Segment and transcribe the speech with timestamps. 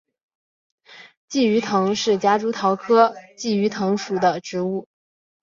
[1.29, 4.87] 鲫鱼藤是夹竹桃科鲫鱼藤属的植物。